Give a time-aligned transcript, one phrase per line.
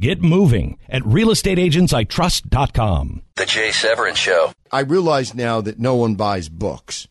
[0.00, 3.22] Get moving at realestateagentsitrust.com.
[3.36, 4.50] The Jay Severin Show.
[4.72, 7.06] I realize now that no one buys books,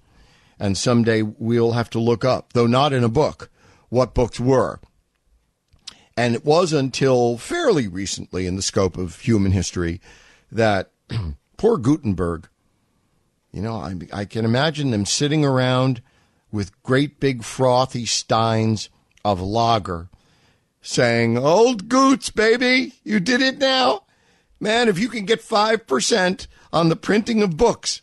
[0.59, 3.49] and someday we'll have to look up, though not in a book,
[3.90, 4.80] what books were.
[6.17, 10.02] And it was until fairly recently in the scope of human history
[10.52, 10.91] that
[11.57, 12.49] poor Gutenberg,
[13.52, 16.02] you know, I, I can imagine them sitting around
[16.52, 18.90] with great big frothy steins
[19.23, 20.09] of lager
[20.83, 24.03] saying, Old Goots, baby, you did it now.
[24.59, 28.01] Man, if you can get 5% on the printing of books,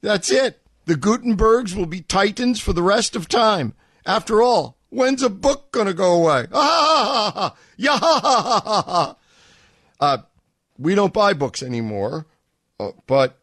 [0.00, 0.60] that's it.
[0.86, 3.74] The Gutenbergs will be titans for the rest of time.
[4.04, 6.46] After all, when's a book going to go away?
[6.52, 7.54] Ah.
[7.76, 9.14] Yeah.
[10.00, 10.16] Uh,
[10.78, 12.24] we don't buy books anymore,
[12.78, 13.38] uh, but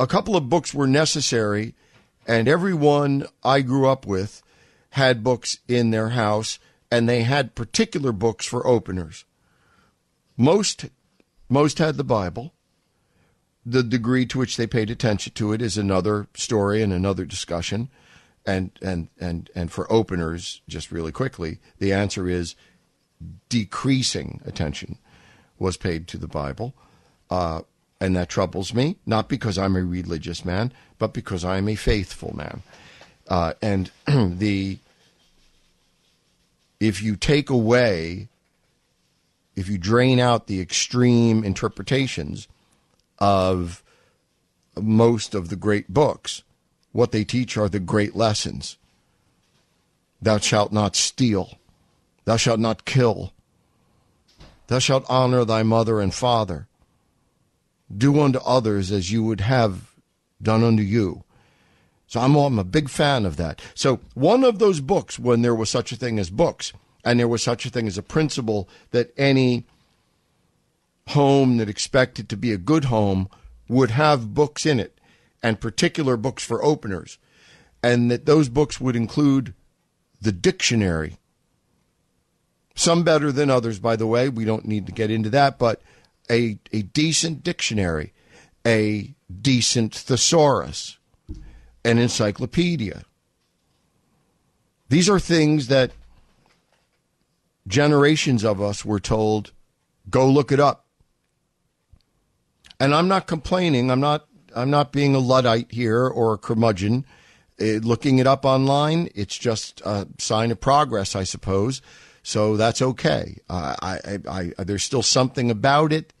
[0.00, 1.76] a couple of books were necessary,
[2.26, 4.42] and everyone I grew up with
[4.90, 6.58] had books in their house
[6.92, 9.24] and they had particular books for openers.
[10.36, 10.84] Most
[11.48, 12.52] most had the Bible.
[13.64, 17.88] The degree to which they paid attention to it is another story and another discussion.
[18.44, 22.56] And and and and for openers, just really quickly, the answer is
[23.48, 24.98] decreasing attention
[25.58, 26.74] was paid to the Bible.
[27.30, 27.62] Uh,
[28.00, 31.76] and that troubles me, not because I'm a religious man, but because I am a
[31.76, 32.62] faithful man.
[33.28, 34.78] Uh, and the
[36.82, 38.28] if you take away,
[39.54, 42.48] if you drain out the extreme interpretations
[43.20, 43.84] of
[44.76, 46.42] most of the great books,
[46.90, 48.78] what they teach are the great lessons.
[50.20, 51.56] Thou shalt not steal.
[52.24, 53.32] Thou shalt not kill.
[54.66, 56.66] Thou shalt honor thy mother and father.
[57.96, 59.94] Do unto others as you would have
[60.42, 61.22] done unto you.
[62.12, 63.62] So I'm, I'm a big fan of that.
[63.74, 66.74] So one of those books, when there was such a thing as books,
[67.06, 69.64] and there was such a thing as a principle that any
[71.08, 73.30] home that expected to be a good home
[73.66, 75.00] would have books in it,
[75.42, 77.16] and particular books for openers,
[77.82, 79.54] and that those books would include
[80.20, 81.16] the dictionary.
[82.74, 84.28] Some better than others, by the way.
[84.28, 85.80] We don't need to get into that, but
[86.30, 88.12] a, a decent dictionary,
[88.66, 90.98] a decent thesaurus,
[91.84, 93.04] an encyclopedia.
[94.88, 95.92] These are things that
[97.66, 99.52] generations of us were told,
[100.10, 100.86] go look it up.
[102.78, 103.90] And I'm not complaining.
[103.90, 104.26] I'm not.
[104.54, 107.06] I'm not being a luddite here or a curmudgeon.
[107.58, 111.80] Uh, looking it up online, it's just a sign of progress, I suppose.
[112.22, 113.38] So that's okay.
[113.48, 116.12] Uh, I, I, I, there's still something about it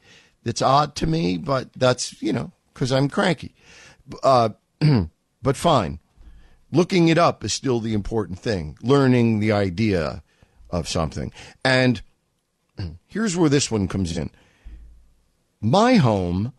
[0.44, 3.54] that's odd to me, but that's you know because I'm cranky.
[4.22, 4.50] Uh,
[5.42, 5.98] but fine.
[6.70, 8.78] Looking it up is still the important thing.
[8.82, 10.22] Learning the idea
[10.70, 11.32] of something.
[11.64, 12.02] And
[13.06, 14.30] here's where this one comes in.
[15.60, 16.52] My home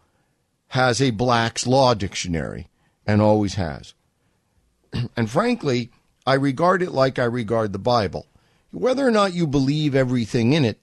[0.69, 2.69] has a Black's Law Dictionary
[3.05, 3.94] and always has.
[5.17, 5.89] And frankly,
[6.25, 8.27] I regard it like I regard the Bible.
[8.71, 10.79] Whether or not you believe everything in it,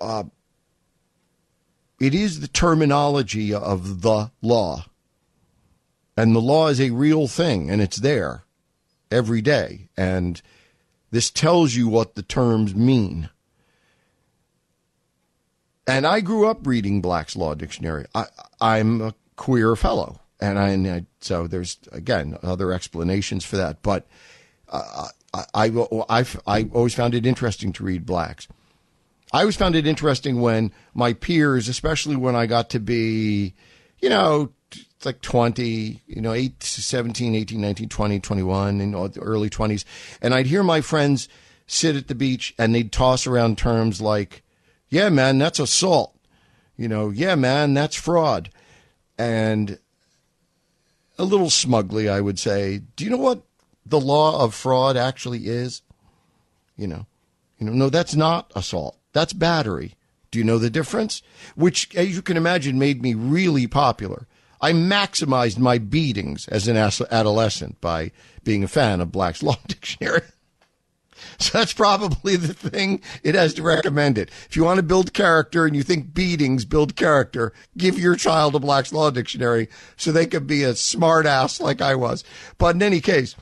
[0.00, 0.24] uh,
[2.00, 4.86] it is the terminology of the law.
[6.16, 8.44] And the law is a real thing, and it's there
[9.10, 9.88] every day.
[9.96, 10.40] And
[11.10, 13.30] this tells you what the terms mean.
[15.86, 18.06] And I grew up reading Black's Law Dictionary.
[18.14, 18.26] I,
[18.60, 23.82] I'm a queer fellow, and I, and I so there's again other explanations for that.
[23.82, 24.06] But
[24.68, 28.48] uh, I, I, I, I always found it interesting to read Black's.
[29.32, 33.54] I always found it interesting when my peers, especially when I got to be,
[33.98, 34.52] you know,
[35.04, 39.84] like 20, you know, 8, 17, 18, 19, 20, 21, in the early 20s.
[40.20, 41.28] And I'd hear my friends
[41.66, 44.42] sit at the beach and they'd toss around terms like,
[44.88, 46.16] yeah, man, that's assault.
[46.76, 48.50] You know, yeah, man, that's fraud.
[49.16, 49.78] And
[51.18, 53.42] a little smugly, I would say, do you know what
[53.86, 55.82] the law of fraud actually is?
[56.76, 57.06] You know,
[57.58, 58.98] you know, no, that's not assault.
[59.12, 59.94] That's battery.
[60.32, 61.22] Do you know the difference?
[61.54, 64.26] Which, as you can imagine, made me really popular
[64.64, 68.12] I maximized my beatings as an adolescent by
[68.44, 70.22] being a fan of Black's Law Dictionary.
[71.38, 74.30] So that's probably the thing it has to recommend it.
[74.48, 78.54] If you want to build character and you think beatings build character, give your child
[78.54, 79.68] a Black's Law Dictionary
[79.98, 82.24] so they could be a smart ass like I was.
[82.56, 83.36] But in any case,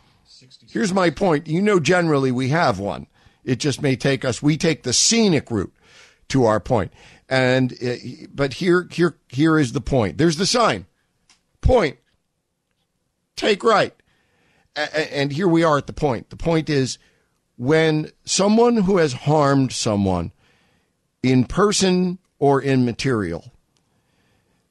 [0.68, 1.46] here's my point.
[1.46, 3.06] You know, generally we have one.
[3.44, 5.72] It just may take us, we take the scenic route
[6.30, 6.92] to our point.
[7.28, 7.94] And, uh,
[8.34, 10.18] but here, here, here is the point.
[10.18, 10.86] There's the sign.
[11.62, 11.96] Point.
[13.36, 13.94] Take right.
[14.76, 16.30] And here we are at the point.
[16.30, 16.98] The point is,
[17.56, 20.32] when someone who has harmed someone
[21.22, 23.52] in person or in material,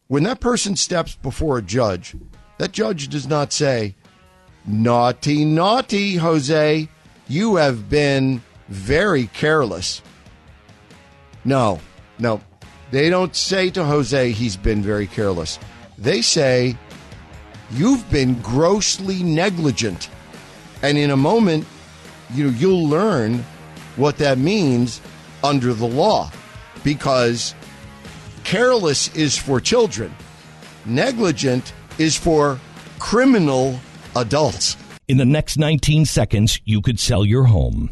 [0.07, 2.15] when that person steps before a judge,
[2.57, 3.95] that judge does not say,
[4.65, 6.87] Naughty, naughty, Jose,
[7.27, 10.01] you have been very careless.
[11.43, 11.79] No,
[12.19, 12.41] no.
[12.91, 15.57] They don't say to Jose he's been very careless.
[16.01, 16.75] They say,
[17.69, 20.09] You've been grossly negligent.
[20.81, 21.65] And in a moment,
[22.33, 23.45] you know, you'll learn
[23.95, 24.99] what that means
[25.43, 26.31] under the law
[26.83, 27.55] because
[28.43, 30.13] careless is for children,
[30.85, 32.59] negligent is for
[32.99, 33.79] criminal
[34.15, 34.75] adults.
[35.07, 37.91] In the next 19 seconds, you could sell your home